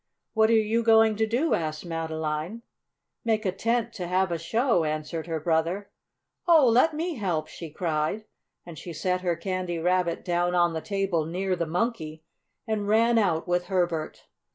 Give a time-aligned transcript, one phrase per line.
[0.33, 2.63] "What are you going to do?" asked Madeline.
[3.23, 5.91] "Make a tent to have a show," answered her brother.
[6.47, 8.25] "Oh, let me help!" she cried,
[8.65, 12.23] and she set her Candy Rabbit down on the table near the Monkey
[12.67, 14.25] and ran out with Herbert.